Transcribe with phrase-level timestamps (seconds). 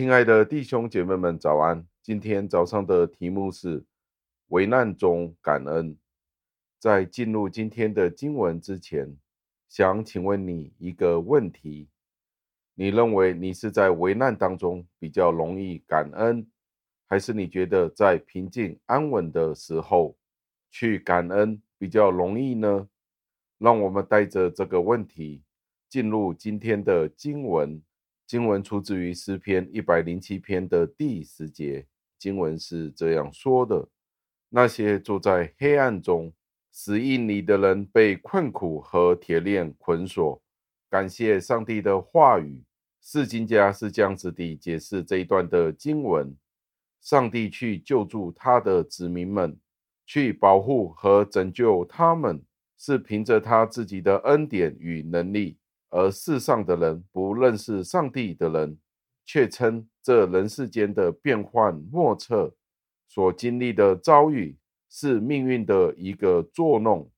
[0.00, 1.86] 亲爱的弟兄姐妹们，早安！
[2.02, 3.84] 今天早上的题目是
[4.46, 5.94] 危难中感恩。
[6.78, 9.14] 在进入今天的经文之前，
[9.68, 11.90] 想请问你一个问题：
[12.72, 16.50] 你认为你是在危难当中比较容易感恩，
[17.06, 20.16] 还是你觉得在平静安稳的时候
[20.70, 22.88] 去感恩比较容易呢？
[23.58, 25.42] 让我们带着这个问题
[25.90, 27.82] 进入今天的经文。
[28.30, 31.84] 经文出自于诗篇一百零七篇的第十节，
[32.16, 33.88] 经文是这样说的：
[34.48, 36.32] 那些坐在黑暗中、
[36.70, 40.40] 死荫里的人，被困苦和铁链捆锁。
[40.88, 42.62] 感谢上帝的话语，
[43.02, 46.32] 释经家是这样子地解释这一段的经文：
[47.00, 49.58] 上帝去救助他的子民们，
[50.06, 52.40] 去保护和拯救他们，
[52.78, 55.58] 是凭着他自己的恩典与能力。
[55.90, 58.78] 而世上的人，不认识上帝的人，
[59.24, 62.54] 却称这人世间的变幻莫测，
[63.06, 64.56] 所经历的遭遇，
[64.88, 67.10] 是命运的一个作弄，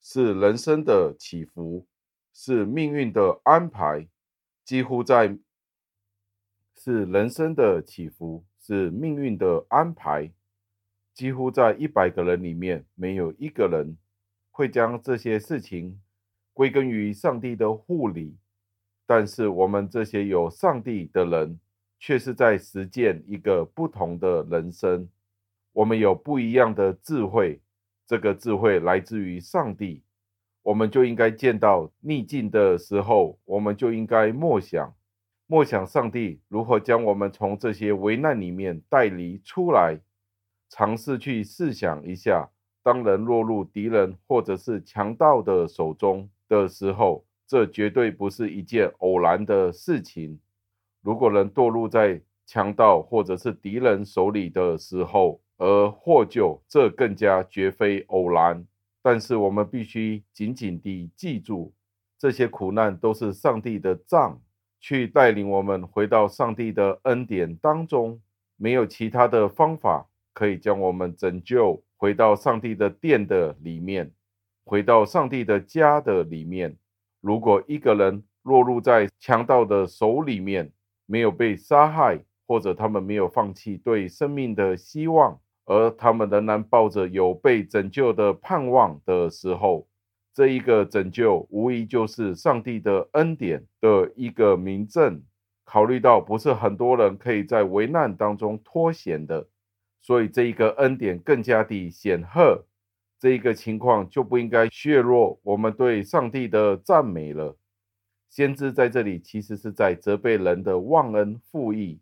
[0.00, 1.86] 是人生的起伏，
[2.32, 4.08] 是命运的安排。
[4.64, 5.38] 几乎在，
[6.76, 10.32] 是人生的起伏，是命运的安排。
[11.14, 13.96] 几乎在一百个人里面，没有一个人
[14.50, 16.00] 会将这些事情。
[16.56, 18.34] 归根于上帝的护理，
[19.04, 21.60] 但是我们这些有上帝的人，
[22.00, 25.06] 却是在实践一个不同的人生。
[25.74, 27.60] 我们有不一样的智慧，
[28.06, 30.02] 这个智慧来自于上帝。
[30.62, 34.94] 我们就应该见到逆境的时候，我们就应该默想，
[35.46, 40.00] 默想上帝如何将我们从这些危难里面带离出来。
[40.70, 42.48] 尝试去试想一下，
[42.82, 46.30] 当人落入敌人或者是强盗的手中。
[46.48, 50.38] 的时候，这绝对不是一件偶然的事情。
[51.02, 58.66] 如果人堕入在强盗或者是敌人手里的时候而获救，这更加绝非偶然。
[59.02, 61.72] 但是我们必须紧紧地记住，
[62.18, 64.40] 这些苦难都是上帝的杖，
[64.80, 68.20] 去带领我们回到上帝的恩典当中。
[68.56, 74.10] 没有其他的方法可以将我们拯救回到上帝的殿的里面。
[74.66, 76.76] 回到上帝的家的里面，
[77.20, 80.72] 如果一个人落入在强盗的手里面，
[81.06, 82.18] 没有被杀害，
[82.48, 89.86] 或者他们没有放弃对生命的希望，而他们仍然抱着有被拯救的盼望的时候，
[90.34, 95.22] 这一个拯救无疑就是上帝的恩典的一个明证。
[95.64, 99.46] 考虑到不是很多人可以在危难当中脱险的，
[100.02, 102.64] 所以这一个恩典更加的显赫。
[103.18, 107.56] 这一个情况就不应该削弱我们对上帝的赞美了。
[108.28, 112.00] 先知在这里其实是在责备人的忘恩负义。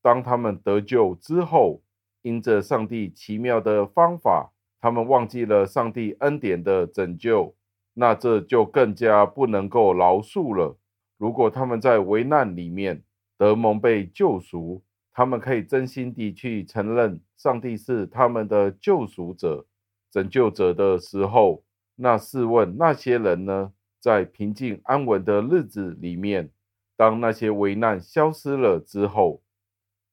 [0.00, 1.82] 当他们得救之后，
[2.22, 7.54] 因着上帝奇妙的方法，他们忘记了上帝恩典的拯救，
[7.92, 10.78] 那这就更加不能够饶恕了。
[11.18, 13.02] 如果他们在危难里面
[13.36, 14.82] 得蒙被救赎，
[15.12, 19.66] 他们可以真心地去承认上帝是他们的救赎者。
[20.14, 21.64] 拯救者的时候，
[21.96, 23.72] 那试问那些人呢？
[23.98, 26.52] 在平静安稳的日子里面，
[26.94, 29.42] 当那些危难消失了之后，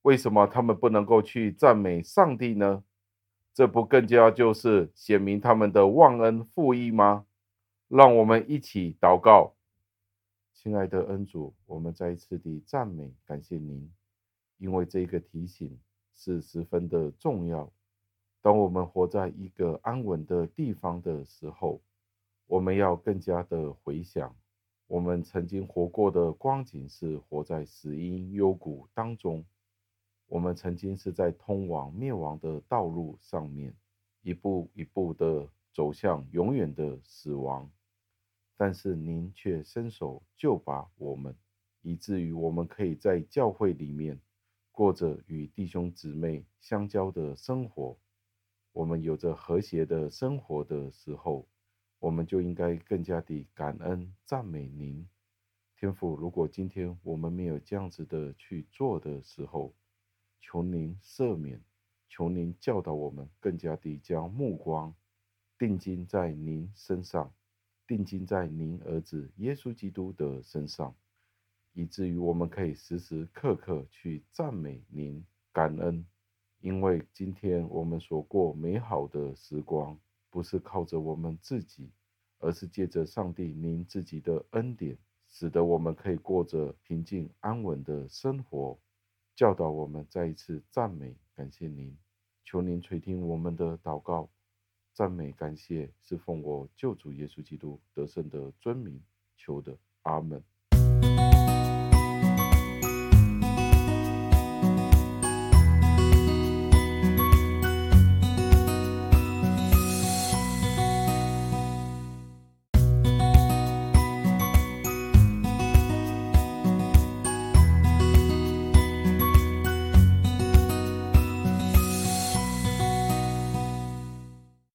[0.02, 2.84] 为什么他们不能够去赞美上帝呢？
[3.54, 7.28] 这不更加就是显明他们的忘恩负义吗？
[7.88, 9.54] 让我们一起祷告，
[10.52, 13.88] 亲爱的恩主，我们再一次的赞美感谢您，
[14.58, 15.80] 因为这个提醒
[16.16, 17.72] 是十分的重要。
[18.42, 21.80] 当我们活在一个安稳的地方的时候，
[22.48, 24.36] 我们要更加的回想，
[24.88, 29.46] 我们曾经活过的光景是活在死荫幽谷当中，
[30.26, 33.76] 我们曾经是在通往灭亡的道路上面，
[34.22, 37.70] 一步一步的走向永远的死亡，
[38.58, 41.36] 但是您却伸手救拔我们，
[41.84, 44.20] 以至于我们可以在教会里面
[44.72, 47.96] 过着与弟兄姊妹相交的生活。
[48.74, 51.48] 我们有着和谐的生活的时候，
[52.00, 55.08] 我们就应该更加的感恩赞美您，
[55.76, 56.16] 天父。
[56.16, 59.76] 如果今天我们没有这样子的去做的时候，
[60.40, 61.62] 求您赦免，
[62.08, 64.96] 求您教导我们更加的将目光
[65.60, 67.34] 定睛在您身上，
[67.86, 70.96] 定睛在您儿子耶稣基督的身上，
[71.74, 76.06] 以至于我们可以时时刻刻去赞美您，感恩。
[76.62, 79.98] 因为今天我们所过美好的时光，
[80.30, 81.92] 不是靠着我们自己，
[82.38, 84.96] 而是借着上帝您自己的恩典，
[85.28, 88.80] 使得我们可以过着平静安稳的生活。
[89.36, 91.98] 教导我们再一次赞美感谢您。
[92.44, 94.30] 求您垂听我们的祷告，
[94.94, 99.02] 赞美感谢是奉我救主耶稣基督得胜的尊名
[99.36, 100.51] 求的，阿门。